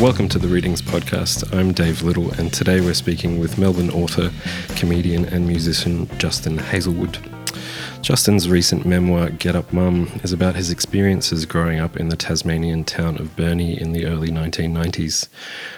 [0.00, 1.52] Welcome to the Readings Podcast.
[1.52, 4.30] I'm Dave Little, and today we're speaking with Melbourne author,
[4.76, 7.18] comedian, and musician Justin Heazlewood.
[8.00, 12.84] Justin's recent memoir, Get Up Mum, is about his experiences growing up in the Tasmanian
[12.84, 15.26] town of Burnie in the early 1990s.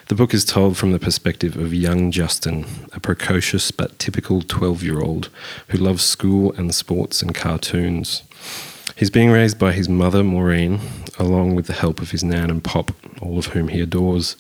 [0.09, 4.83] The book is told from the perspective of young Justin, a precocious but typical 12
[4.83, 5.31] year old
[5.69, 8.23] who loves school and sports and cartoons.
[9.01, 10.79] He's being raised by his mother, Maureen,
[11.19, 12.91] along with the help of his nan and pop,
[13.23, 14.37] all of whom he adores.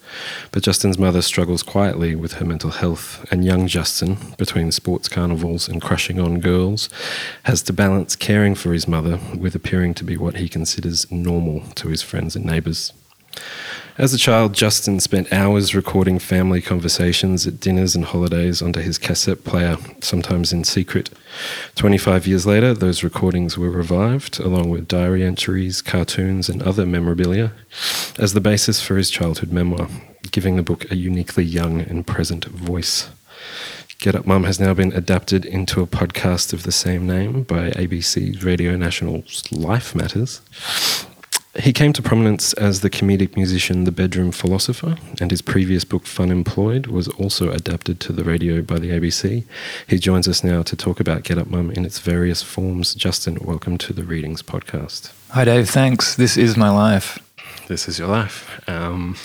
[0.53, 5.67] But Justin's mother struggles quietly with her mental health, and young Justin, between sports carnivals
[5.67, 6.91] and crushing on girls,
[7.45, 11.63] has to balance caring for his mother with appearing to be what he considers normal
[11.77, 12.93] to his friends and neighbours.
[13.99, 18.97] As a child, Justin spent hours recording family conversations at dinners and holidays onto his
[18.97, 21.11] cassette player, sometimes in secret.
[21.75, 27.53] 25 years later, those recordings were revived, along with diary entries, cartoons, and other memorabilia,
[28.19, 29.89] as the basis for his childhood memoir,
[30.31, 33.11] giving the book a uniquely young and present voice.
[33.99, 37.69] Get Up Mum has now been adapted into a podcast of the same name by
[37.73, 40.41] ABC Radio National's Life Matters.
[41.59, 46.05] He came to prominence as the comedic musician The Bedroom Philosopher, and his previous book,
[46.05, 49.45] Funemployed, was also adapted to the radio by the ABC.
[49.89, 52.95] He joins us now to talk about Get Up Mum in its various forms.
[52.95, 55.13] Justin, welcome to the Readings Podcast.
[55.31, 55.69] Hi, Dave.
[55.69, 56.15] Thanks.
[56.15, 57.19] This is my life.
[57.67, 58.61] This is your life.
[58.69, 59.17] Um,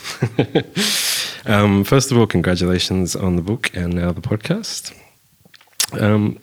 [1.46, 4.98] um, first of all, congratulations on the book and now the podcast.
[5.94, 6.40] Um,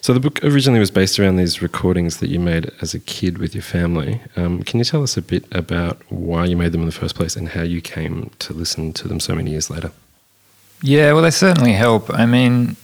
[0.00, 3.38] so the book originally was based around these recordings that you made as a kid
[3.38, 4.20] with your family.
[4.36, 7.14] Um, can you tell us a bit about why you made them in the first
[7.14, 9.92] place and how you came to listen to them so many years later?
[10.82, 12.10] Yeah, well, they certainly help.
[12.10, 12.76] I mean,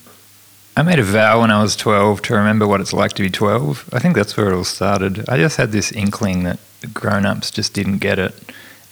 [0.77, 3.31] I made a vow when I was 12 to remember what it's like to be
[3.31, 3.91] 12.
[3.93, 5.29] I think that's where it all started.
[5.29, 6.59] I just had this inkling that
[6.95, 8.35] grown ups just didn't get it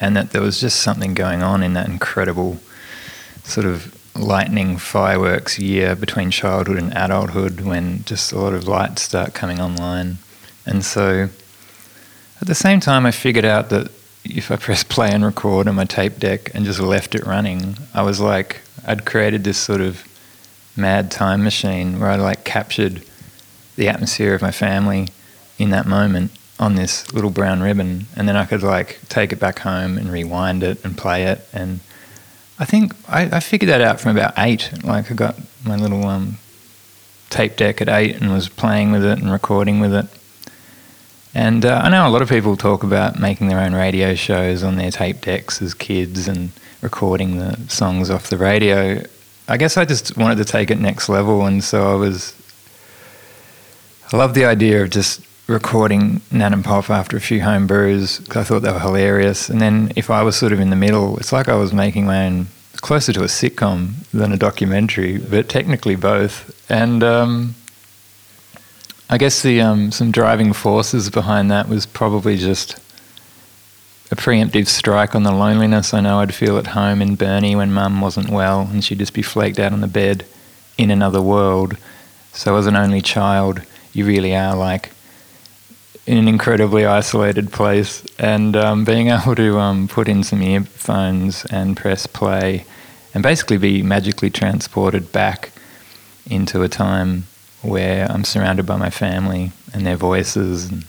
[0.01, 2.59] and that there was just something going on in that incredible
[3.45, 9.03] sort of lightning fireworks year between childhood and adulthood when just a lot of lights
[9.03, 10.19] start coming online.
[10.67, 11.29] And so
[12.41, 13.91] at the same time, I figured out that
[14.25, 17.77] if I press play and record on my tape deck and just left it running,
[17.95, 20.07] I was like, I'd created this sort of
[20.77, 23.03] mad time machine where I like captured
[23.77, 25.09] the atmosphere of my family
[25.59, 28.07] in that moment on this little brown ribbon.
[28.17, 31.47] And then I could like take it back home and rewind it and play it
[31.53, 31.81] and
[32.61, 34.71] I think I, I, figured that out from about eight.
[34.85, 35.35] Like I got
[35.65, 36.37] my little um,
[37.31, 40.07] tape deck at eight and was playing with it and recording with it.
[41.35, 44.63] And uh, I know a lot of people talk about making their own radio shows
[44.63, 46.51] on their tape decks as kids and
[46.83, 49.05] recording the songs off the radio.
[49.49, 52.35] I guess I just wanted to take it next level, and so I was.
[54.13, 58.21] I love the idea of just recording Nan and Pop after a few home brews
[58.21, 59.51] because I thought they were hilarious.
[59.51, 62.07] And then if I was sort of in the middle, it's like I was making
[62.07, 62.47] my own,
[62.77, 66.55] closer to a sitcom than a documentary, but technically both.
[66.71, 67.57] And um,
[69.11, 72.79] I guess the um, some driving forces behind that was probably just
[74.13, 77.73] a preemptive strike on the loneliness I know I'd feel at home in Burnie when
[77.73, 80.25] Mum wasn't well and she'd just be flaked out on the bed
[80.79, 81.77] in another world.
[82.33, 83.63] So as an only child,
[83.93, 84.91] you really are like
[86.11, 91.45] in an incredibly isolated place, and um, being able to um, put in some earphones
[91.53, 92.65] and press play,
[93.15, 95.53] and basically be magically transported back
[96.29, 97.29] into a time
[97.63, 100.85] where I'm surrounded by my family and their voices, and,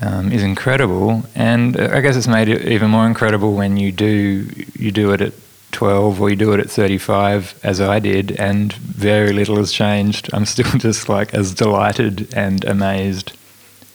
[0.00, 1.24] um, is incredible.
[1.34, 5.20] And I guess it's made it even more incredible when you do you do it
[5.20, 5.34] at
[5.72, 10.30] 12 or you do it at 35 as I did and very little has changed.
[10.32, 13.32] I'm still just like as delighted and amazed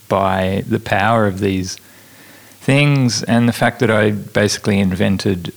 [0.08, 1.78] by the power of these
[2.60, 5.54] things and the fact that I basically invented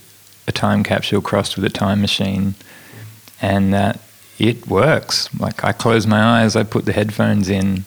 [0.47, 2.55] a time capsule crossed with a time machine
[3.41, 3.99] and that
[4.37, 5.29] it works.
[5.39, 7.85] Like I close my eyes, I put the headphones in,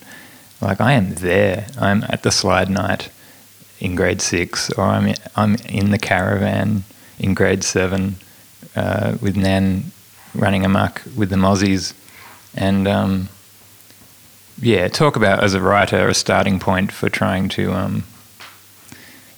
[0.60, 1.66] like I am there.
[1.78, 3.10] I'm at the slide night
[3.80, 6.84] in grade six, or I'm I'm in the caravan
[7.18, 8.16] in grade seven
[8.76, 9.90] uh, with Nan
[10.34, 11.94] running amok with the mozzies,
[12.54, 13.28] and um,
[14.60, 18.04] yeah, talk about as a writer a starting point for trying to, um,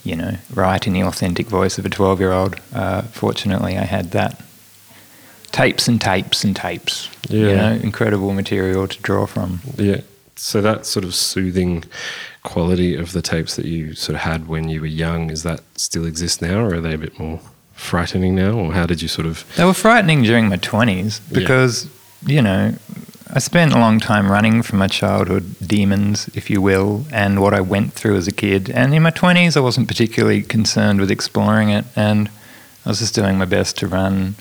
[0.03, 2.59] you know, write in the authentic voice of a 12 year old.
[2.73, 4.41] Uh, fortunately, I had that.
[5.51, 7.09] Tapes and tapes and tapes.
[7.29, 7.47] Yeah.
[7.47, 9.61] You know, incredible material to draw from.
[9.77, 10.01] Yeah.
[10.35, 11.85] So that sort of soothing
[12.43, 15.61] quality of the tapes that you sort of had when you were young, is that
[15.75, 17.39] still exist now or are they a bit more
[17.73, 18.51] frightening now?
[18.51, 19.45] Or how did you sort of.
[19.55, 21.85] They were frightening during my 20s because,
[22.25, 22.35] yeah.
[22.35, 22.75] you know,
[23.27, 27.55] I spent a long time running from my childhood demons, if you will, and what
[27.55, 28.69] I went through as a kid.
[28.69, 31.85] And in my 20s, I wasn't particularly concerned with exploring it.
[31.95, 32.29] And
[32.85, 34.35] I was just doing my best to run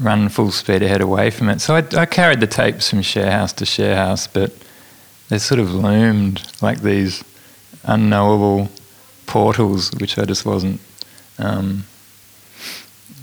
[0.00, 1.60] run full speed ahead away from it.
[1.60, 4.52] So I, I carried the tapes from share house to share house, but
[5.28, 7.22] they sort of loomed like these
[7.84, 8.70] unknowable
[9.26, 10.80] portals, which I just wasn't
[11.38, 11.84] um,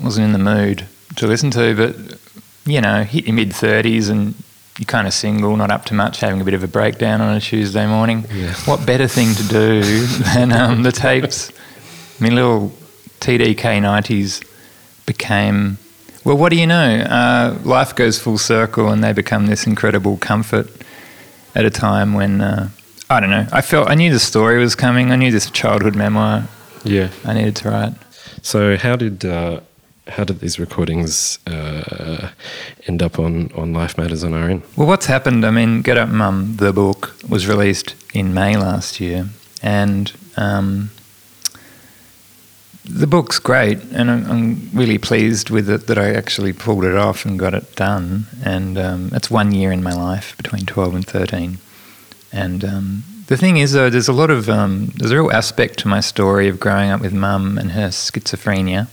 [0.01, 0.85] wasn't in the mood
[1.17, 1.75] to listen to.
[1.75, 2.17] But
[2.65, 4.33] you know, hit your mid thirties and
[4.81, 7.37] you're kind of single, not up to much, having a bit of a breakdown on
[7.37, 8.25] a Tuesday morning.
[8.33, 8.55] Yeah.
[8.65, 9.81] What better thing to do
[10.33, 11.51] than um, the tapes?
[12.19, 12.71] I mean, little
[13.19, 14.41] TDK nineties
[15.05, 15.77] became.
[16.25, 16.95] Well, what do you know?
[17.01, 20.67] Uh, life goes full circle, and they become this incredible comfort
[21.53, 22.69] at a time when uh,
[23.07, 23.45] I don't know.
[23.51, 25.11] I felt I knew the story was coming.
[25.11, 26.47] I knew this childhood memoir
[26.83, 27.09] Yeah.
[27.23, 27.93] I needed to write.
[28.41, 29.59] So how did uh,
[30.11, 32.29] how did these recordings uh,
[32.87, 34.63] end up on, on Life Matters on RN?
[34.75, 35.45] Well, what's happened?
[35.45, 39.29] I mean, Get Up Mum, the book, was released in May last year,
[39.63, 40.91] and um,
[42.83, 46.95] the book's great, and I'm, I'm really pleased with it that I actually pulled it
[46.95, 48.27] off and got it done.
[48.43, 51.57] And um, that's one year in my life between 12 and 13.
[52.33, 55.79] And um, the thing is, though, there's a lot of um, there's a real aspect
[55.79, 58.87] to my story of growing up with mum and her schizophrenia.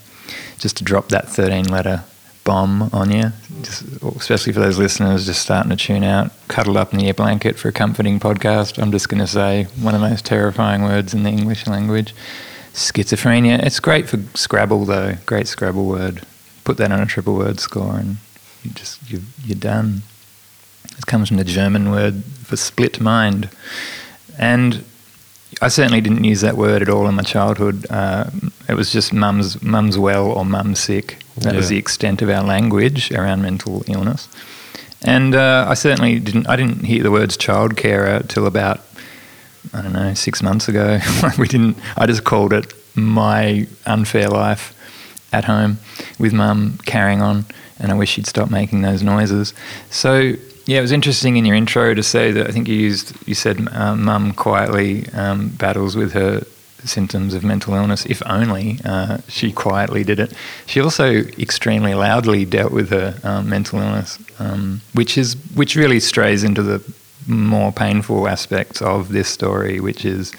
[0.59, 2.05] Just to drop that 13 letter
[2.45, 3.31] bomb on you,
[3.63, 7.59] just, especially for those listeners just starting to tune out, cuddle up in your blanket
[7.59, 8.83] for a comforting podcast.
[8.83, 12.15] I'm just going to say one of the most terrifying words in the English language
[12.73, 13.63] schizophrenia.
[13.65, 15.17] It's great for Scrabble, though.
[15.27, 16.23] Great Scrabble word.
[16.65, 18.17] Put that on a triple word score, and
[18.63, 20.03] you just you, you're done.
[20.97, 23.51] It comes from the German word for split mind,
[24.39, 24.85] and
[25.61, 27.87] I certainly didn't use that word at all in my childhood.
[27.91, 28.31] Uh,
[28.69, 31.19] it was just mum's mum's well or mum's sick.
[31.39, 34.29] That was the extent of our language around mental illness.
[35.03, 36.49] And uh, I certainly didn't.
[36.49, 38.81] I didn't hear the words child childcare till about
[39.73, 40.99] I don't know six months ago.
[41.39, 41.79] we didn't.
[41.97, 44.75] I just called it my unfair life
[45.33, 45.79] at home
[46.19, 47.45] with mum carrying on,
[47.79, 49.55] and I wish she'd stop making those noises.
[49.91, 50.35] So
[50.67, 53.35] yeah, it was interesting in your intro to say that I think you used you
[53.35, 56.45] said uh, mum quietly um, battles with her
[56.85, 58.07] symptoms of mental illness.
[58.07, 60.33] If only uh, she quietly did it.
[60.67, 66.01] She also extremely loudly dealt with her um, mental illness, um, which is which really
[66.01, 66.83] strays into the
[67.27, 70.33] more painful aspects of this story, which is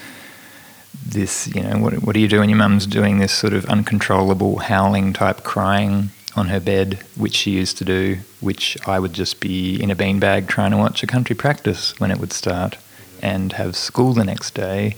[1.05, 3.65] this, you know, what, what do you do when your mum's doing this sort of
[3.65, 9.13] uncontrollable howling type crying on her bed, which she used to do, which I would
[9.13, 12.77] just be in a beanbag trying to watch a country practice when it would start
[13.21, 14.95] and have school the next day.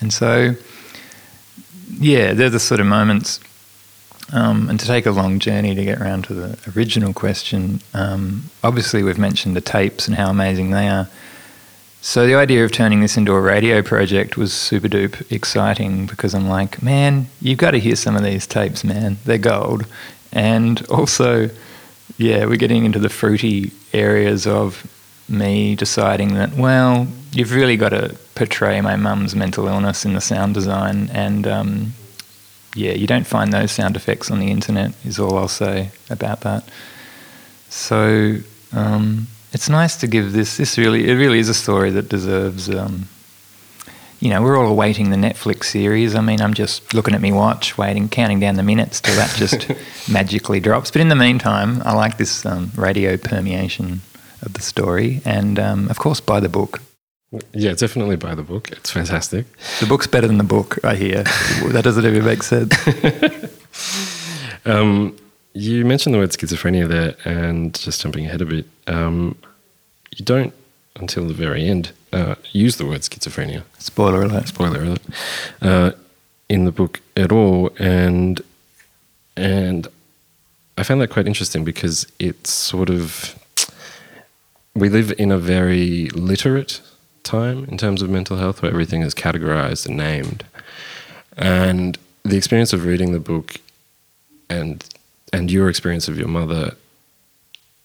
[0.00, 0.54] And so,
[1.98, 3.40] yeah, they're the sort of moments.
[4.32, 8.50] Um, and to take a long journey to get around to the original question, um,
[8.62, 11.08] obviously we've mentioned the tapes and how amazing they are.
[12.00, 16.34] So the idea of turning this into a radio project was super duper exciting because
[16.34, 19.16] I'm like, man, you've got to hear some of these tapes, man.
[19.24, 19.86] They're gold.
[20.32, 21.48] And also,
[22.18, 24.86] yeah, we're getting into the fruity areas of
[25.28, 30.20] me deciding that, well, you've really got to portray my mum's mental illness in the
[30.20, 31.10] sound design.
[31.12, 31.92] And um,
[32.74, 36.42] yeah, you don't find those sound effects on the internet, is all I'll say about
[36.42, 36.64] that.
[37.70, 38.36] So
[38.72, 40.56] um, it's nice to give this.
[40.56, 42.70] This really, it really is a story that deserves.
[42.70, 43.08] Um,
[44.20, 46.14] you know, we're all awaiting the Netflix series.
[46.14, 49.34] I mean, I'm just looking at me watch, waiting, counting down the minutes till that
[49.36, 49.66] just
[50.10, 50.90] magically drops.
[50.90, 54.00] But in the meantime, I like this um, radio permeation
[54.40, 56.80] of the story, and um, of course, buy the book.
[57.52, 58.70] Yeah, definitely buy the book.
[58.70, 59.46] It's fantastic.
[59.80, 61.22] The book's better than the book, I hear.
[61.72, 62.74] that doesn't even make sense.
[64.66, 65.16] Um,
[65.52, 69.36] you mentioned the word schizophrenia there, and just jumping ahead a bit, um,
[70.16, 70.54] you don't
[70.96, 73.62] until the very end uh, use the word schizophrenia.
[73.78, 74.48] Spoiler alert.
[74.48, 75.02] Spoiler alert.
[75.60, 75.90] Uh,
[76.48, 78.40] in the book at all, and
[79.36, 79.88] and
[80.78, 83.38] I found that quite interesting because it's sort of
[84.74, 86.80] we live in a very literate
[87.24, 90.44] time in terms of mental health, where everything is categorized and named,
[91.36, 93.56] and the experience of reading the book
[94.48, 94.84] and
[95.32, 96.76] and your experience of your mother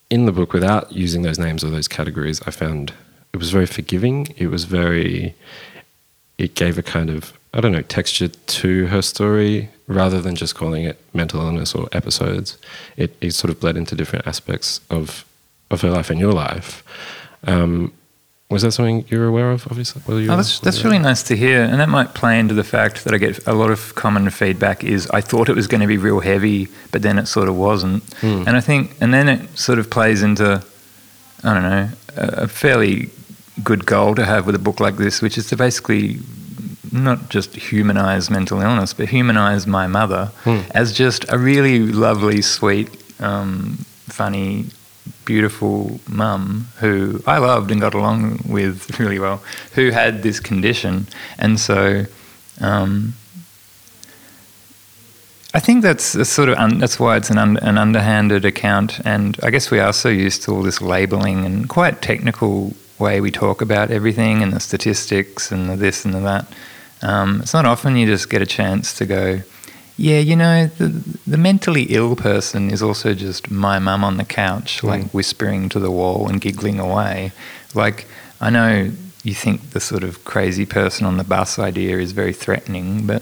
[0.10, 2.94] in the book without using those names or those categories, I found
[3.34, 4.28] it was very forgiving.
[4.38, 5.36] It was very,
[6.38, 10.56] it gave a kind of, I don't know, texture to her story rather than just
[10.56, 12.58] calling it mental illness or episodes.
[12.98, 15.26] It, it sort of bled into different aspects of,
[15.70, 16.84] of her life and your life.
[17.46, 17.94] Um,
[18.50, 20.02] was that something you were aware of, obviously?
[20.08, 21.62] Oh, that's, that's really nice to hear.
[21.62, 24.84] And that might play into the fact that I get a lot of common feedback
[24.84, 27.56] is I thought it was going to be real heavy, but then it sort of
[27.56, 28.02] wasn't.
[28.16, 28.44] Hmm.
[28.48, 30.64] And I think, and then it sort of plays into,
[31.44, 33.12] I don't know, a, a fairly
[33.64, 36.18] good goal to have with a book like this, which is to basically
[36.92, 40.62] not just humanize mental illness, but humanize my mother Hmm.
[40.72, 42.90] as just a really lovely, sweet,
[43.22, 43.78] um,
[44.08, 44.66] funny,
[45.26, 51.08] beautiful mum who I loved and got along with really well, who had this condition.
[51.38, 52.06] And so
[52.62, 53.14] um,
[55.54, 59.00] I think that's a sort of un- that's why it's an, un- an underhanded account,
[59.04, 63.20] and I guess we are so used to all this labeling and quite technical way
[63.20, 66.46] we talk about everything and the statistics and the this and the that.
[67.02, 69.42] Um, it's not often you just get a chance to go,
[70.00, 70.88] yeah, you know, the,
[71.28, 75.14] the mentally ill person is also just my mum on the couch, like Mm.
[75.14, 77.32] whispering to the wall and giggling away.
[77.76, 78.06] Like
[78.40, 78.92] I know
[79.24, 83.22] you think the sort of crazy person on the bus idea is very threatening, but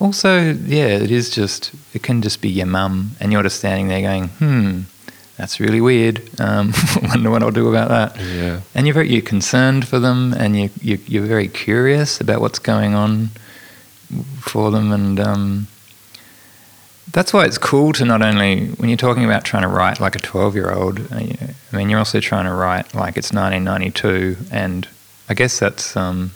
[0.00, 0.32] also,
[0.66, 4.00] yeah, it is just, it can just be your mum, and you're just standing there
[4.00, 4.80] going, hmm,
[5.36, 6.16] that's really weird.
[6.40, 8.20] Um, wonder what I'll do about that.
[8.20, 8.60] Yeah.
[8.74, 12.58] And you're very, you're concerned for them, and you, you, you're very curious about what's
[12.58, 13.30] going on
[14.40, 15.66] for them, and um,
[17.10, 20.14] that's why it's cool to not only when you're talking about trying to write like
[20.14, 21.00] a 12 year old.
[21.12, 21.36] I
[21.72, 24.86] mean, you're also trying to write like it's 1992, and
[25.28, 26.32] I guess that's um,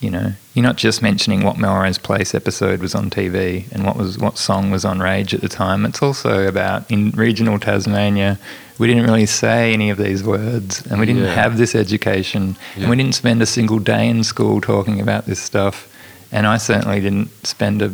[0.00, 3.96] you know, you're not just mentioning what Melrose Place episode was on TV and what
[3.96, 5.84] was what song was on Rage at the time.
[5.86, 8.38] It's also about in regional Tasmania,
[8.78, 11.34] we didn't really say any of these words, and we didn't Yeah.
[11.34, 12.82] have this education, Yeah.
[12.82, 15.86] and we didn't spend a single day in school talking about this stuff.
[16.32, 17.92] And I certainly didn't spend a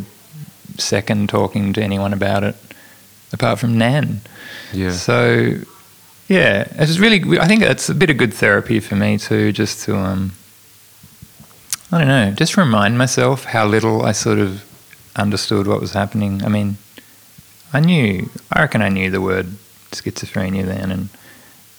[0.76, 2.56] second talking to anyone about it,
[3.32, 4.20] apart from Nan.
[4.72, 4.92] Yeah.
[4.92, 5.54] So,
[6.28, 7.38] yeah, it's really.
[7.38, 10.32] I think it's a bit of good therapy for me too, just to um,
[11.90, 14.64] I don't know, just remind myself how little I sort of
[15.16, 16.44] understood what was happening.
[16.44, 16.76] I mean,
[17.72, 19.46] I knew, I reckon I knew the word
[19.92, 21.08] schizophrenia then and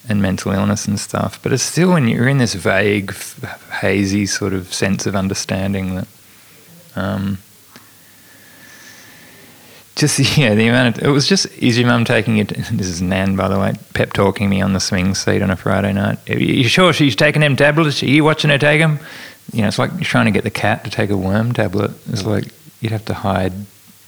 [0.08, 4.25] and mental illness and stuff, but it's still when you're in this vague, f- hazy
[4.25, 6.08] sort of sense of understanding that.
[6.96, 7.38] Um,
[10.00, 12.51] just yeah, the amount of it was just is your mum taking it?
[12.72, 15.56] This is Nan, by the way, pep talking me on the swing seat on a
[15.56, 16.18] Friday night.
[16.29, 18.01] Are you sure she's taking them tablets?
[18.01, 19.00] Are you watching her take them?
[19.51, 21.91] You know, it's like you're trying to get the cat to take a worm tablet.
[22.08, 22.46] It's like
[22.82, 23.53] you'd have to hide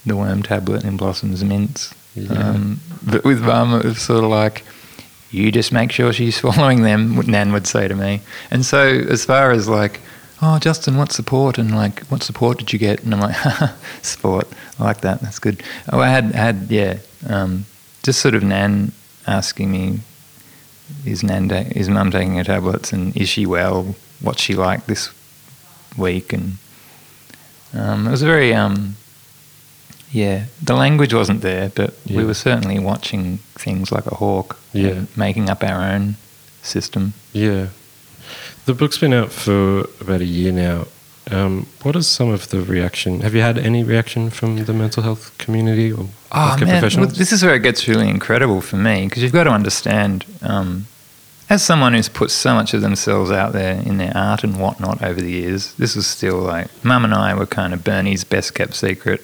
[0.06, 1.94] the worm tablet in Blossom's mints.
[2.16, 2.32] Yeah.
[2.34, 4.64] Um, but with mum, it was sort of like
[5.32, 7.16] you just make sure she's swallowing them.
[7.28, 8.22] Nan would say to me.
[8.50, 10.00] And so as far as like
[10.42, 11.58] oh, Justin, what support?
[11.58, 13.04] And like, what support did you get?
[13.04, 13.36] And I'm like,
[14.02, 14.48] support.
[14.80, 15.22] I like that.
[15.22, 15.62] That's good.
[15.92, 17.66] Oh, I had, had yeah, um,
[18.04, 18.92] just sort of Nan
[19.28, 20.00] asking me,
[21.06, 22.92] is Nan, ta- is mum taking her tablets?
[22.92, 23.96] And is she well?
[24.22, 25.10] What's she like this
[25.98, 26.34] week?
[26.34, 26.58] And
[27.74, 28.96] um, it was very, um,
[30.12, 34.58] yeah, the language wasn't there, but we were certainly watching things like a hawk.
[34.74, 35.04] Yeah.
[35.18, 36.16] making up our own
[36.62, 37.14] system.
[37.34, 37.68] Yeah.
[38.66, 40.88] The book's been out for about a year now.
[41.30, 43.22] Um, what is some of the reaction?
[43.22, 47.10] Have you had any reaction from the mental health community or Oh healthcare man, well,
[47.10, 50.88] this is where it gets really incredible for me because you've got to understand, um,
[51.50, 55.02] as someone who's put so much of themselves out there in their art and whatnot
[55.04, 58.56] over the years, this was still like Mum and I were kind of Burnie's best
[58.56, 59.22] kept secret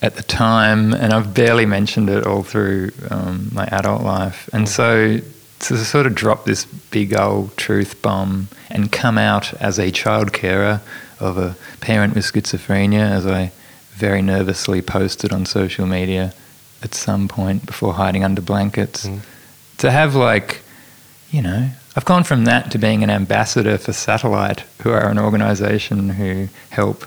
[0.00, 4.68] at the time, and I've barely mentioned it all through um, my adult life, and
[4.68, 5.18] so
[5.62, 10.32] to sort of drop this big old truth bomb and come out as a child
[10.32, 10.80] carer
[11.20, 13.52] of a parent with schizophrenia, as I
[13.92, 16.34] very nervously posted on social media
[16.82, 19.06] at some point before hiding under blankets.
[19.06, 19.20] Mm.
[19.78, 20.62] To have, like,
[21.30, 25.18] you know, I've gone from that to being an ambassador for Satellite, who are an
[25.18, 27.04] organization who help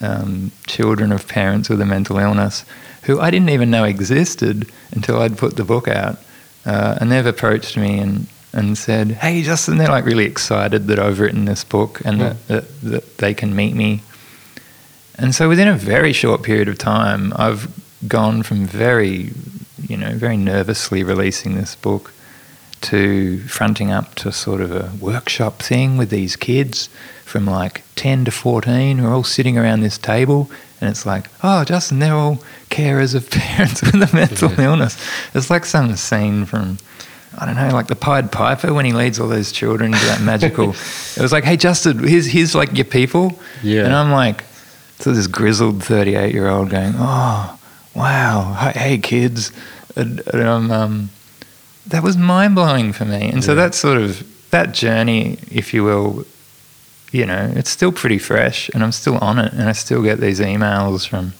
[0.00, 2.64] um, children of parents with a mental illness,
[3.02, 6.18] who I didn't even know existed until I'd put the book out.
[6.66, 10.98] Uh, and they've approached me and, and said, Hey, Justin, they're like really excited that
[10.98, 12.22] I've written this book and Hmm.
[12.22, 14.02] that, that, that they can meet me.
[15.16, 17.68] And so within a very short period of time, I've
[18.08, 19.32] gone from very,
[19.86, 22.12] you know, very nervously releasing this book
[22.82, 26.88] to fronting up to sort of a workshop thing with these kids
[27.24, 31.26] from like 10 to 14 who are all sitting around this table and it's like
[31.44, 32.38] oh justin they're all
[32.70, 34.64] carers of parents with a mental Yeah.
[34.64, 34.96] illness
[35.34, 36.78] it's like some scene from
[37.38, 40.20] i don't know like the pied piper when he leads all those children to that
[40.22, 40.70] magical
[41.16, 43.84] it was like hey justin here's, here's like your people Yeah.
[43.84, 44.44] and i'm like
[44.98, 47.58] so this grizzled 38 year old going oh
[47.94, 49.52] wow hey, kids
[49.96, 51.10] and, and I'm, um,
[51.86, 53.30] that was mind blowing for me.
[53.30, 53.62] And so Yeah.
[53.62, 56.24] that sort of that journey, if you will,
[57.12, 60.20] you know, it's still pretty fresh, and I'm still on it, and I still get
[60.20, 61.32] these emails from,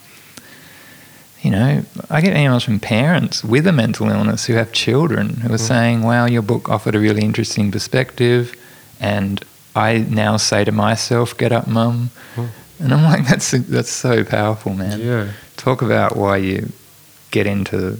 [1.43, 5.53] you know, I get emails from parents with a mental illness who have children who
[5.53, 8.55] are saying, "Wow, your book offered a really interesting perspective,"
[9.01, 9.43] and
[9.75, 12.47] I now say to myself, "Get up, mum," Hmm.
[12.81, 15.25] and I'm like, "That's that's so powerful, man." Yeah.
[15.57, 16.73] Talk about why you
[17.31, 17.99] get into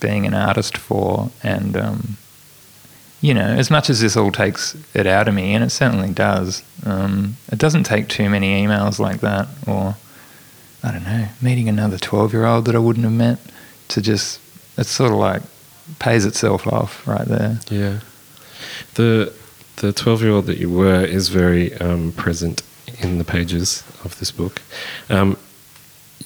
[0.00, 2.16] being an artist for, and um,
[3.20, 6.12] you know, as much as this all takes it out of me, and it certainly
[6.12, 9.96] does, um, it doesn't take too many emails like that, or
[10.82, 13.38] I don't know, meeting another twelve-year-old that I wouldn't have met
[13.88, 14.40] to just
[14.76, 15.42] it's sort of like
[15.98, 17.60] pays itself off right there.
[17.70, 18.00] Yeah.
[18.94, 19.32] The
[19.76, 22.62] the twelve year old that you were is very um, present
[23.00, 24.62] in the pages of this book.
[25.08, 25.36] Um,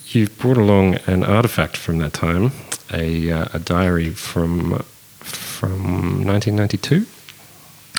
[0.07, 2.53] you've brought along an artifact from that time,
[2.92, 4.78] a uh, a diary from
[5.20, 7.06] from 1992.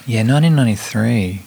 [0.07, 1.41] Yeah, 1993.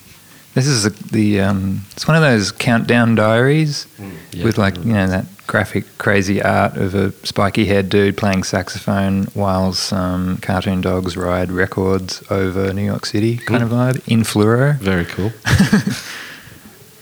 [0.53, 3.87] This is a, the um, it's one of those countdown diaries
[4.31, 4.45] Yeah.
[4.45, 9.25] with like you know that graphic crazy art of a spiky haired dude playing saxophone
[9.33, 14.77] while some cartoon dogs ride records over New York City kind of vibe in fluoro.
[14.79, 15.31] Very cool.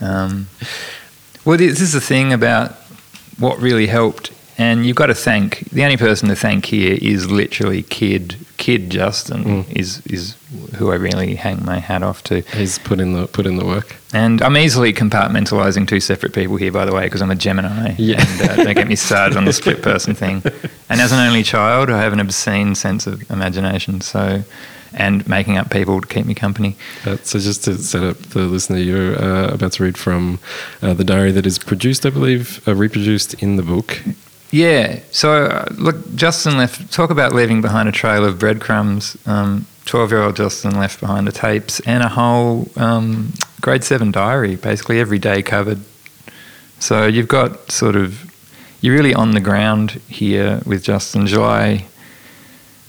[0.02, 0.48] Um,
[1.46, 2.74] well, this is the thing about
[3.40, 7.30] what really helped, and you've got to thank the only person to thank here is
[7.32, 9.66] literally Kid Kid Justin Mm.
[9.76, 10.36] is is
[10.78, 12.42] who I really hang my hat off to.
[12.56, 13.96] He's put in the put in the work.
[14.14, 17.96] And I'm easily compartmentalizing two separate people here, by the way, because I'm a Gemini.
[17.98, 18.24] Yeah.
[18.26, 20.44] And uh, don't get me started on the split person thing.
[20.90, 24.02] And as an only child, I have an obscene sense of imagination.
[24.02, 24.44] So,
[24.94, 26.76] and making up people to keep me company.
[27.04, 30.38] Uh, so just to set up the listener, you're uh, about to read from
[30.84, 34.04] uh, the diary that is produced, I believe, uh, reproduced in the book.
[34.54, 35.00] Yeah.
[35.10, 39.18] So, uh, look, Justin left, talk about leaving behind a trail of breadcrumbs.
[39.26, 44.56] 12 year old Justin left behind the tapes and a whole um, grade seven diary,
[44.56, 45.80] basically every day covered.
[46.78, 48.32] So, you've got sort of,
[48.80, 51.26] you're really on the ground here with Justin.
[51.26, 51.88] July.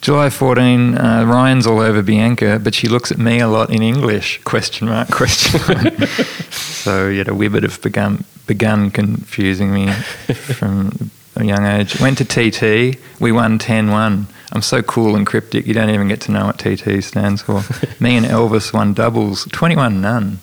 [0.03, 3.81] July 14, uh, Ryan's all over Bianca, but she looks at me a lot in
[3.81, 6.09] English, question mark, question mark.
[6.51, 12.01] so, yeah, the Wibbit have begun, begun confusing me from a young age.
[12.01, 14.27] Went to TT, we won 10 1.
[14.53, 17.63] I'm so cool and cryptic, you don't even get to know what TT stands for.
[18.01, 20.39] me and Elvis won doubles, 21 none.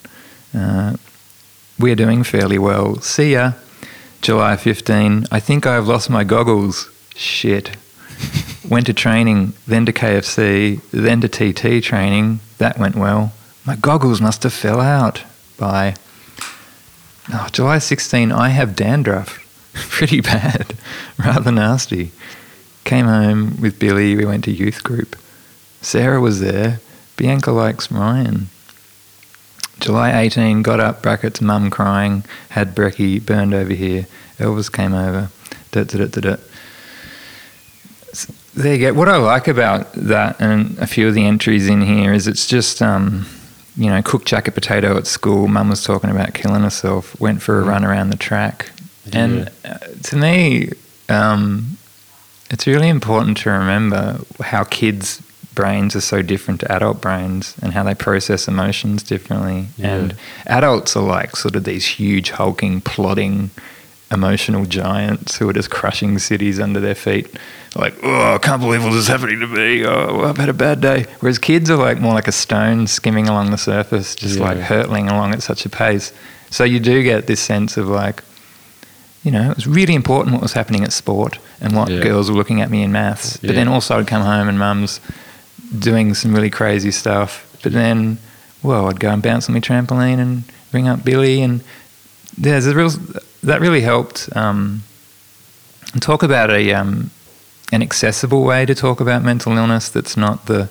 [0.54, 0.97] Uh,
[1.80, 2.99] we're doing fairly well.
[2.99, 3.54] See ya.
[4.21, 6.89] July 15, I think I've lost my goggles.
[7.15, 7.75] Shit.
[8.69, 12.39] Went to training, then to KFC, then to TT training.
[12.60, 13.34] That went well.
[13.65, 15.23] My goggles must have fell out.
[15.58, 15.95] Bye.
[17.34, 19.40] Oh, July 16, I have dandruff.
[19.89, 20.75] Pretty bad.
[21.17, 22.12] Rather nasty.
[22.84, 24.15] Came home with Billy.
[24.15, 25.15] We went to youth group.
[25.81, 26.79] Sarah was there.
[27.15, 28.47] Bianca likes Ryan.
[29.79, 34.05] July 18, got up, brackets, mum crying, had brekkie, burned over here.
[34.38, 35.29] Elvis came over.
[35.71, 36.36] Da, da, da,
[38.53, 38.93] There you go.
[38.93, 42.45] What I like about that and a few of the entries in here is it's
[42.45, 43.25] just, um,
[43.75, 45.47] you know, cooked jacket potato at school.
[45.47, 48.71] Mum was talking about killing herself, went for a run around the track.
[49.13, 50.69] And uh, to me,
[51.09, 51.77] um,
[52.49, 55.21] it's really important to remember how kids'
[55.53, 59.67] brains are so different to adult brains and how they process emotions differently.
[59.77, 59.95] Yeah.
[59.95, 63.49] And adults are like sort of these huge, hulking, plodding,
[64.11, 67.27] emotional giants who are just crushing cities under their feet.
[67.75, 69.85] Like, oh, I can't believe all this is happening to me.
[69.85, 71.05] Oh, I've had a bad day.
[71.21, 75.07] Whereas kids are like more like a stone skimming along the surface, just like hurtling
[75.07, 76.11] along at such a pace.
[76.49, 78.23] So you do get this sense of like,
[79.23, 82.01] you know, it was really important what was happening at sport and what Yeah.
[82.01, 83.38] girls were looking at me in maths.
[83.38, 83.55] But Yeah.
[83.55, 84.99] then also I'd come home and mum's
[85.77, 87.45] doing some really crazy stuff.
[87.63, 88.17] But then,
[88.63, 91.41] well, I'd go and bounce on my trampoline and ring up Billy.
[91.43, 91.62] And
[92.38, 92.91] there's a real,
[93.43, 94.27] that really helped.
[94.36, 94.84] Um,
[95.93, 97.12] and talk about a, um,
[97.71, 100.67] an accessible way to talk about mental illness that's not the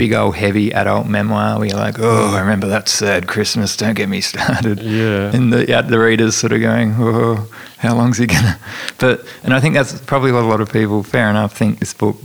[0.00, 3.94] big old heavy adult memoir where you're like, oh, I remember that sad Christmas, don't
[3.94, 5.34] get me started Yeah.
[5.36, 7.46] and the yeah, the readers sort of going, "Oh,
[7.84, 8.58] how long's he gonna?"
[8.98, 11.92] But and I think that's probably what a lot of people, fair enough, think this
[11.94, 12.16] book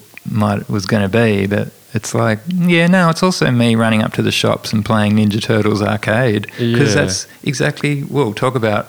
[0.44, 1.48] might was going to be.
[1.48, 2.40] But it's like,
[2.76, 6.44] yeah, no, it's also me running up to the shops and playing Ninja Turtles arcade
[6.58, 7.02] because Yeah.
[7.02, 8.04] that's exactly.
[8.04, 8.86] We'll talk about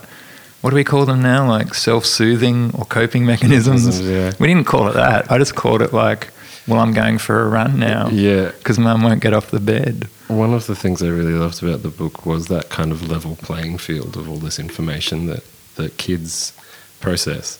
[0.62, 3.85] what do we call them now, like self-soothing or coping mechanisms.
[3.85, 4.33] Mechanisms, yeah.
[4.40, 5.31] We didn't call it that.
[5.31, 6.29] I just called it like,
[6.67, 8.51] well, I'm going for a run now Yeah.
[8.59, 10.09] because mum won't get off the bed.
[10.29, 13.37] One of the things I really loved about the book was that kind of level
[13.37, 15.45] playing field of all this information that,
[15.77, 16.53] that kids
[17.01, 17.59] process.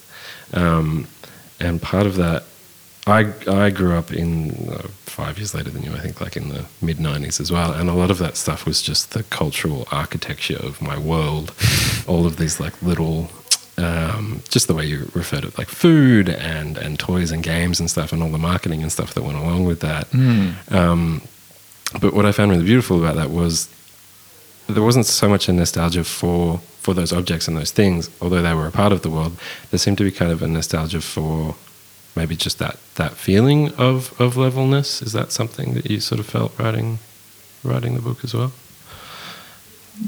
[0.53, 1.07] Um,
[1.61, 2.45] and part of that,
[3.07, 6.49] I, I grew up in uh, five years later than you, I think, like in
[6.49, 7.73] the mid 90s as well.
[7.73, 11.55] And a lot of that stuff was just the cultural architecture of my world.
[12.09, 13.31] all of these like little,
[13.78, 17.80] um, just the way you refer to it, like food and, and toys and games
[17.80, 20.12] and stuff, and all the marketing and stuff that went along with that.
[20.70, 21.22] Um,
[22.00, 23.68] but what I found really beautiful about that was
[24.68, 28.54] there wasn't so much a nostalgia for for those objects and those things, although they
[28.54, 29.36] were a part of the world.
[29.70, 31.56] There seemed to be kind of a nostalgia for
[32.14, 35.02] maybe just that that feeling of of levelness.
[35.02, 36.98] Is that something that you sort of felt writing
[37.62, 38.52] writing the book as well?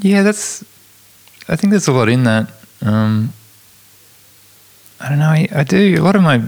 [0.01, 0.65] Yeah, that's.
[1.49, 2.51] I think there's a lot in that.
[2.83, 3.33] Um,
[5.01, 5.29] I don't know.
[5.29, 6.43] I, I, do a lot of my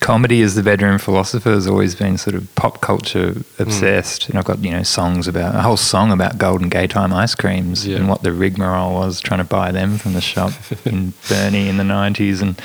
[0.00, 4.30] comedy as the bedroom philosopher has always been sort of pop culture obsessed, mm.
[4.30, 7.34] and I've got you know songs about a whole song about Golden Gay Time ice
[7.34, 7.96] creams yeah.
[7.96, 10.52] and what the rigmarole was trying to buy them from the shop
[10.84, 12.60] in Burnie in the '90s, and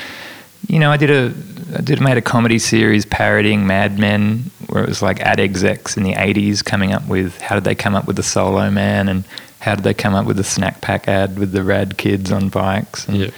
[0.68, 1.34] you know I did a
[1.76, 5.96] I did made a comedy series parodying Mad Men, where it was like ad execs
[5.96, 9.08] in the '80s coming up with how did they come up with the Solo Man
[9.08, 9.24] and
[9.60, 12.50] how did they come up with the snack pack ad with the rad kids on
[12.50, 13.08] bikes?
[13.08, 13.30] And yeah.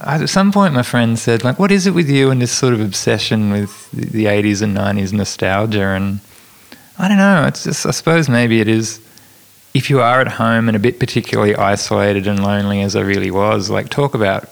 [0.00, 2.74] At some point, my friend said, like, what is it with you and this sort
[2.74, 5.88] of obsession with the 80s and 90s nostalgia?
[5.88, 6.20] And
[6.98, 7.44] I don't know.
[7.46, 9.00] It's just, I suppose maybe it is,
[9.74, 13.30] if you are at home and a bit particularly isolated and lonely as I really
[13.30, 14.48] was, like, talk about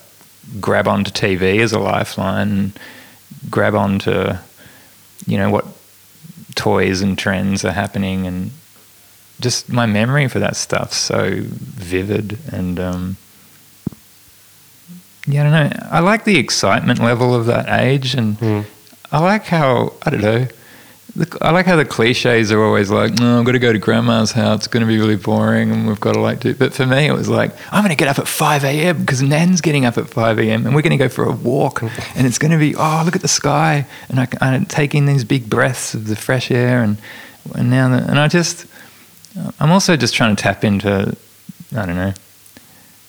[0.61, 2.73] grab onto TV as a lifeline,
[3.51, 4.33] grab onto,
[5.27, 5.67] you know, what
[6.55, 8.51] toys and trends are happening and
[9.41, 13.17] just my memory for that stuff so vivid and um,
[15.29, 15.89] yeah, I don't know.
[15.91, 18.65] I like the excitement level of that age, and mm.
[19.13, 20.47] I like how I don't know.
[21.41, 24.33] I like how the cliches are always like, "No, I've got to go to grandma's
[24.33, 24.61] house.
[24.61, 27.07] It's going to be really boring, and we've got to like do." But for me,
[27.07, 29.01] it was like, "I'm going to get up at 5 a.m.
[29.01, 30.67] because Nan's getting up at 5 a.m.
[30.67, 33.17] and we're going to go for a walk, and it's going to be oh, look
[33.17, 36.83] at the sky, and I, I take in these big breaths of the fresh air,
[36.83, 36.99] and
[37.55, 38.67] and now, the, and I just
[39.61, 41.17] I'm also just trying to tap into,
[41.77, 42.15] I don't know.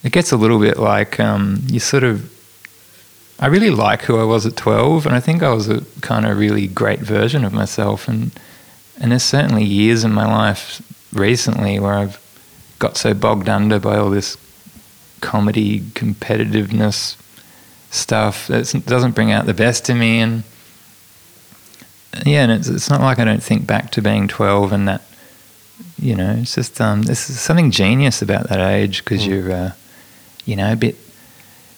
[0.03, 2.33] It gets a little bit like um, you sort of.
[3.41, 6.25] I really like who I was at 12, and I think I was a kind
[6.25, 8.07] of really great version of myself.
[8.07, 8.31] And
[8.99, 10.81] and there's certainly years in my life
[11.13, 12.19] recently where I've
[12.79, 14.37] got so bogged under by all this
[15.21, 17.17] comedy competitiveness
[17.91, 20.19] stuff that doesn't bring out the best in me.
[20.19, 20.43] And
[22.25, 25.01] yeah, and it's, it's not like I don't think back to being 12 and that
[25.97, 29.27] you know, it's just um, there's something genius about that age because mm.
[29.27, 29.71] you're, uh,
[30.49, 30.95] you know, a bit.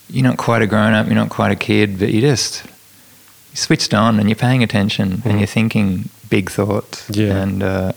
[0.10, 1.06] You're not quite a grown up.
[1.08, 2.66] You're not quite a kid, but you just
[3.52, 5.26] you switched on and you're paying attention mm.
[5.26, 7.10] and you're thinking big thoughts.
[7.10, 7.42] Yeah.
[7.42, 7.92] And uh,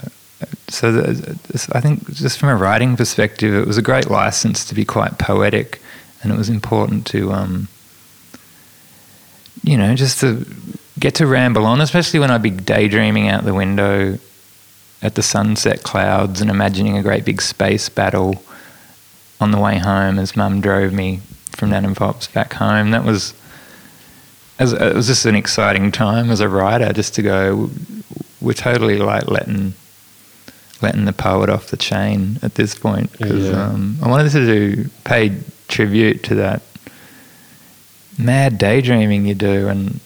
[0.68, 4.74] so the, I think just from a writing perspective, it was a great license to
[4.74, 5.80] be quite poetic,
[6.22, 7.68] and it was important to, um,
[9.62, 10.44] you know, just to
[10.98, 14.18] get to ramble on, especially when I'd be daydreaming out the window
[15.02, 18.42] at the sunset clouds and imagining a great big space battle
[19.40, 21.20] on the way home as mum drove me
[21.51, 22.90] from Nan and Pop's back home.
[22.90, 23.35] That was
[24.59, 27.70] as it was just an exciting time as a writer just to go
[28.40, 29.75] we're totally like letting
[30.81, 33.64] letting the poet off the chain at this point because yeah.
[33.64, 36.62] um, I wanted to do pay tribute to that
[38.16, 39.99] mad daydreaming you do and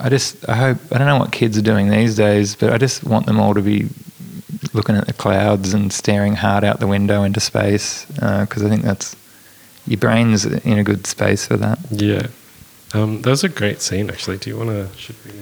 [0.00, 2.78] I just I hope I don't know what kids are doing these days, but I
[2.78, 3.88] just want them all to be
[4.72, 8.68] looking at the clouds and staring hard out the window into space because uh, I
[8.68, 9.16] think that's
[9.86, 11.78] your brain's in a good space for that.
[11.90, 12.28] Yeah,
[12.94, 14.10] um, that was a great scene.
[14.10, 14.88] Actually, do you want to?
[14.98, 15.32] Should we?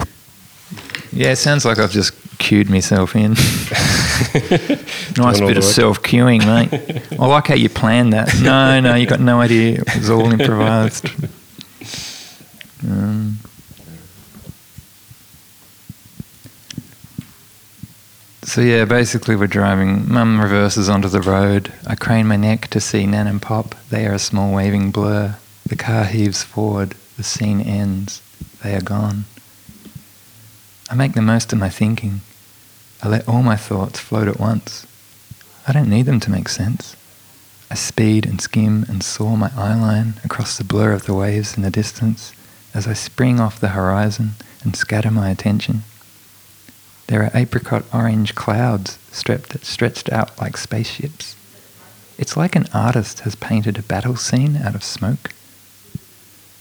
[1.12, 3.30] Yeah, it sounds like I've just cued myself in.
[5.16, 7.02] nice bit of self cueing, mate.
[7.18, 8.28] I like how you planned that.
[8.42, 9.80] No, no, you got no idea.
[9.80, 11.10] It was all improvised.
[12.88, 13.40] Um,
[18.48, 20.10] So yeah, basically we're driving.
[20.10, 21.70] Mum reverses onto the road.
[21.86, 23.74] I crane my neck to see Nan and Pop.
[23.90, 25.36] They are a small waving blur.
[25.66, 26.94] The car heaves forward.
[27.18, 28.22] The scene ends.
[28.62, 29.26] They are gone.
[30.88, 32.22] I make the most of my thinking.
[33.02, 34.86] I let all my thoughts float at once.
[35.66, 36.96] I don't need them to make sense.
[37.70, 41.62] I speed and skim and soar my eyeline across the blur of the waves in
[41.62, 42.32] the distance
[42.72, 45.82] as I spring off the horizon and scatter my attention.
[47.08, 51.36] There are apricot orange clouds that stretched out like spaceships.
[52.18, 55.30] It's like an artist has painted a battle scene out of smoke.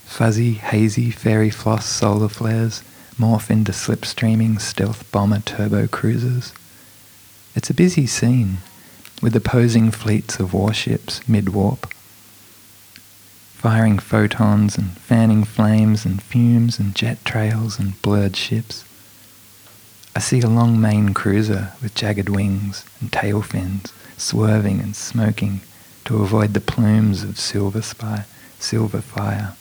[0.06, 2.82] Fuzzy, hazy fairy floss solar flares
[3.20, 6.54] morph into slipstreaming stealth bomber turbo cruisers.
[7.54, 8.60] It's a busy scene,
[9.22, 11.92] with opposing fleets of warships mid warp,
[13.54, 18.86] firing photons and fanning flames and fumes and jet trails and blurred ships.
[20.18, 25.62] I see a long main cruiser with jagged wings and tail fins swerving and smoking
[26.06, 28.26] to avoid the plumes of silver spy,
[28.58, 29.54] silver fire.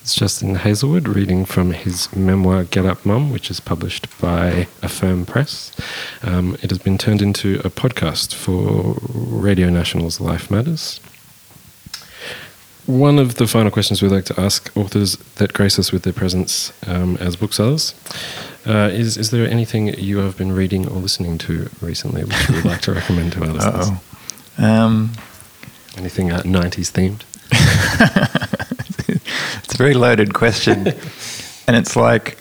[0.00, 5.26] It's Justin Heazlewood reading from his memoir Get Up Mum, which is published by Affirm
[5.26, 5.70] Press.
[6.22, 10.98] Um, it has been turned into a podcast for Radio National's Life Matters.
[12.86, 16.12] One of the final questions we'd like to ask authors that grace us with their
[16.12, 17.94] presence um, as booksellers
[18.66, 22.56] uh, is Is there anything you have been reading or listening to recently which you
[22.56, 23.90] would like to recommend to our listeners?
[24.58, 25.12] Um,
[25.96, 27.22] Anything uh, 90s themed?
[29.64, 30.86] it's a very loaded question.
[31.66, 32.38] and it's like,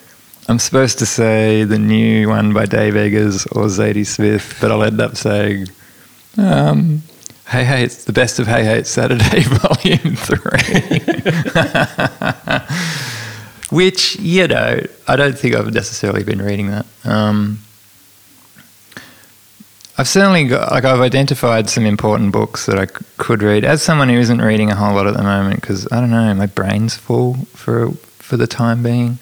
[0.48, 4.84] I'm supposed to say the new one by Dave Eggers or Zadie Smith, but I'll
[4.84, 5.68] end up saying,
[6.38, 7.02] um,
[7.48, 10.38] Hey Hey, it's the best of Hey Hey, it's Saturday, Volume 3.
[13.76, 16.86] Which, you know, I don't think I've necessarily been reading that.
[17.06, 17.60] Um,
[19.98, 23.64] I've certainly got, like, I've identified some important books that I c- could read.
[23.64, 26.34] As someone who isn't reading a whole lot at the moment, because I don't know,
[26.34, 29.20] my brain's full for, for the time being,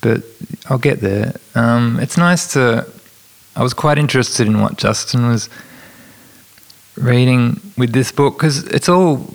[0.00, 0.22] but
[0.68, 1.34] I'll get there.
[1.54, 2.86] Um, it's nice to,
[3.56, 5.48] I was quite interested in what Justin was
[7.00, 9.28] reading with this book, because it's all,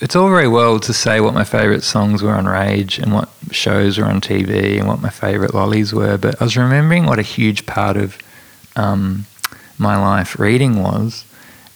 [0.00, 3.28] it's all very well to say what my favourite songs were on Rage and what
[3.50, 7.18] shows were on TV and what my favourite lollies were, but I was remembering what
[7.18, 8.18] a huge part of
[8.76, 9.26] um,
[9.78, 11.24] my life reading was.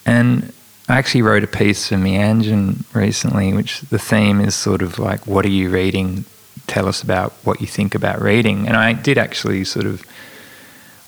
[0.05, 0.53] And
[0.89, 5.27] I actually wrote a piece for Meanjin recently, which the theme is sort of like,
[5.27, 6.25] what are you reading?
[6.67, 8.67] Tell us about what you think about reading.
[8.67, 10.05] And I did actually sort of,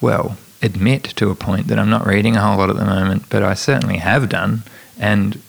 [0.00, 3.24] well, admit to a point that I'm not reading a whole lot at the moment,
[3.28, 4.62] but I certainly have done.
[4.98, 5.40] And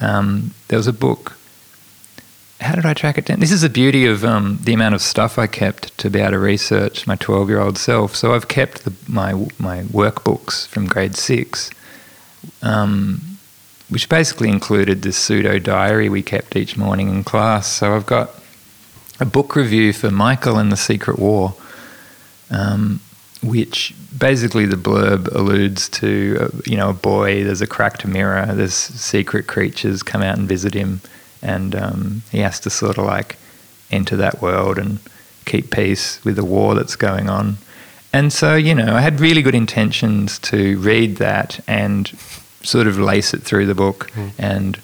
[0.00, 1.36] um, there was a book.
[2.60, 3.40] How did I track it down?
[3.40, 6.32] This is the beauty of um, the amount of stuff I kept to be able
[6.32, 8.16] to research my 12 year old self.
[8.16, 11.70] So I've kept the, my, my workbooks from grade six,
[12.62, 13.38] um,
[13.88, 17.66] which basically included this pseudo diary we kept each morning in class.
[17.66, 18.30] So I've got
[19.20, 21.54] a book review for Michael and the Secret War,
[22.50, 23.00] um,
[23.44, 28.46] which basically the blurb alludes to, uh, you know, a boy, there's a cracked mirror,
[28.54, 31.00] there's secret creatures come out and visit him,
[31.42, 33.36] and um, he has to sort of like
[33.90, 34.98] enter that world and
[35.44, 37.58] keep peace with the war that's going on.
[38.12, 42.08] And so, you know, I had really good intentions to read that and
[42.62, 44.10] sort of lace it through the book.
[44.12, 44.30] Mm.
[44.38, 44.80] And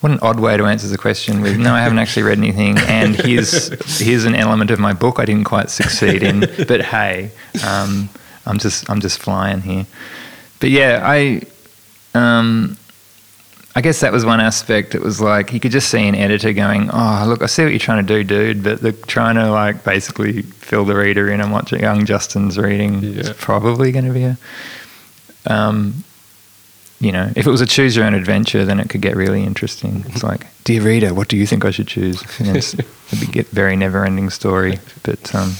[0.00, 2.78] what an odd way to answer the question with no, I haven't actually read anything.
[2.78, 6.40] And here's here's an element of my book I didn't quite succeed in.
[6.40, 7.30] But hey,
[7.66, 8.08] um,
[8.46, 9.86] I'm just I'm just flying here.
[10.58, 11.42] But yeah, I
[12.14, 12.76] um,
[13.74, 14.94] I guess that was one aspect.
[14.94, 17.70] It was like you could just see an editor going, "Oh, look, I see what
[17.70, 21.40] you're trying to do, dude," but they're trying to like basically fill the reader in
[21.40, 23.02] on what young Justin's reading.
[23.02, 23.20] Yeah.
[23.20, 24.38] It's probably going to be a,
[25.46, 26.04] um,
[27.00, 29.42] you know, if it was a choose your own adventure, then it could get really
[29.42, 30.04] interesting.
[30.08, 32.22] It's like, dear reader, what do you think I should choose?
[32.38, 32.74] And it's,
[33.32, 34.78] get very never ending story.
[35.02, 35.54] But um,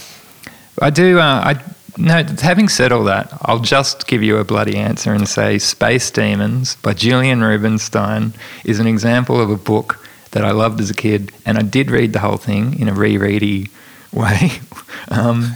[0.81, 1.19] I do.
[1.19, 1.63] Uh, I
[1.97, 6.11] no, having said all that, I'll just give you a bloody answer and say Space
[6.11, 8.33] Demons by Gillian Rubinstein
[8.65, 11.91] is an example of a book that I loved as a kid, and I did
[11.91, 13.69] read the whole thing in a reready
[14.13, 14.53] way.
[15.09, 15.55] um,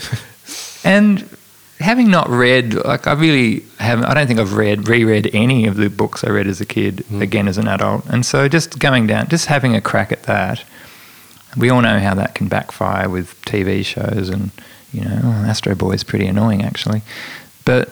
[0.82, 1.28] and
[1.84, 5.76] having not read, like I really haven't, I don't think I've read, reread any of
[5.76, 7.20] the books I read as a kid mm.
[7.20, 8.06] again as an adult.
[8.06, 10.64] And so just going down, just having a crack at that,
[11.56, 14.50] we all know how that can backfire with TV shows and
[14.92, 17.02] you know, oh, Astro Boy is pretty annoying actually.
[17.64, 17.90] But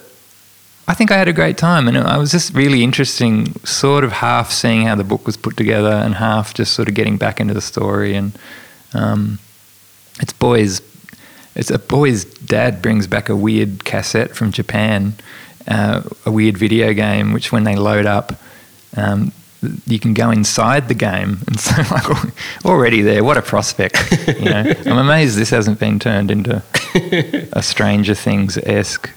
[0.88, 4.12] I think I had a great time, and I was just really interesting, sort of
[4.12, 7.40] half seeing how the book was put together, and half just sort of getting back
[7.40, 8.14] into the story.
[8.14, 8.33] And
[8.92, 9.38] um,
[10.20, 10.81] it's boys,
[11.55, 15.15] it's a boy's dad brings back a weird cassette from Japan,
[15.69, 18.35] uh, a weird video game, which when they load up,
[18.97, 19.33] um,
[19.87, 23.97] you can go inside the game, and so like already there, what a prospect!
[24.27, 26.62] You know, I'm amazed this hasn't been turned into
[27.53, 29.11] a Stranger Things esque.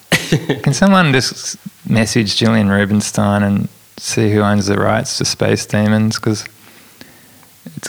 [0.64, 1.58] Can someone just
[1.90, 6.20] message Gillian Rubinstein and see who owns the rights to Space Demons?
[6.20, 6.48] Because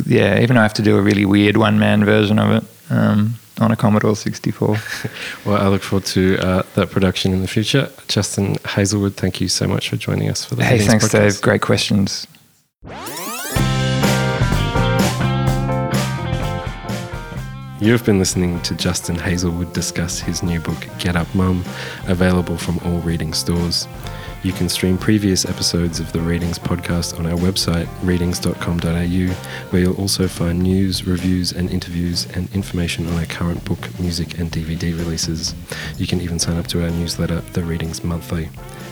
[0.07, 2.65] yeah, even I have to do a really weird one man version of it.
[2.91, 4.69] Um, on a Commodore 64.
[5.45, 7.90] well, I look forward to uh, that production in the future.
[8.09, 11.12] Justin Heazlewood, thank you so much for joining us for the Hey, thanks, podcast.
[11.12, 11.40] Dave.
[11.42, 12.27] Great questions.
[17.79, 21.62] You've been listening to Justin Heazlewood discuss his new book, Get Up Mum,
[22.07, 23.87] available from all reading stores.
[24.47, 29.35] You can stream previous episodes of the Readings podcast on our website, readings.com.au,
[29.71, 34.39] where you'll also find news, reviews, and interviews and information on our current book, music,
[34.39, 35.53] and DVD releases.
[35.99, 38.49] You can even sign up to our newsletter, The Readings Monthly.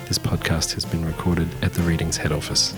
[0.09, 2.75] This podcast has been recorded at the Readings head office.